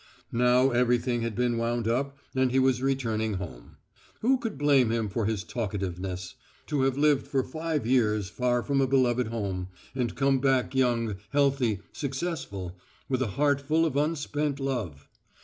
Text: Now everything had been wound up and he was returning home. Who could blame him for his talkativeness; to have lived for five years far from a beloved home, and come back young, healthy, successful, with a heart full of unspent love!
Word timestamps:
Now 0.33 0.71
everything 0.71 1.21
had 1.21 1.35
been 1.35 1.59
wound 1.59 1.87
up 1.87 2.17
and 2.33 2.49
he 2.51 2.57
was 2.57 2.81
returning 2.81 3.35
home. 3.35 3.77
Who 4.21 4.39
could 4.39 4.57
blame 4.57 4.89
him 4.89 5.09
for 5.09 5.27
his 5.27 5.43
talkativeness; 5.43 6.33
to 6.65 6.81
have 6.81 6.97
lived 6.97 7.27
for 7.27 7.43
five 7.43 7.85
years 7.85 8.27
far 8.27 8.63
from 8.63 8.81
a 8.81 8.87
beloved 8.87 9.27
home, 9.27 9.67
and 9.93 10.15
come 10.15 10.39
back 10.39 10.73
young, 10.73 11.17
healthy, 11.29 11.81
successful, 11.93 12.79
with 13.09 13.21
a 13.21 13.27
heart 13.37 13.61
full 13.61 13.85
of 13.85 13.95
unspent 13.95 14.59
love! 14.59 15.07